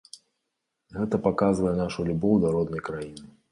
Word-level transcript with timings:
Гэта 0.97 1.19
паказвае 1.27 1.75
нашу 1.83 2.07
любоў 2.09 2.35
да 2.47 2.57
роднай 2.59 2.85
краіны. 2.91 3.33